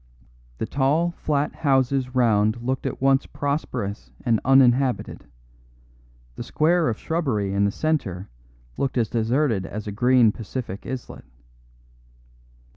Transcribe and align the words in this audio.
The 0.57 0.65
tall, 0.65 1.11
flat 1.11 1.53
houses 1.57 2.15
round 2.15 2.63
looked 2.63 2.87
at 2.87 2.99
once 3.03 3.27
prosperous 3.27 4.09
and 4.25 4.39
uninhabited; 4.43 5.25
the 6.35 6.41
square 6.41 6.89
of 6.89 6.97
shrubbery 6.97 7.53
in 7.53 7.65
the 7.65 7.71
centre 7.71 8.27
looked 8.77 8.97
as 8.97 9.09
deserted 9.11 9.63
as 9.67 9.85
a 9.85 9.91
green 9.91 10.31
Pacific 10.31 10.87
islet. 10.87 11.25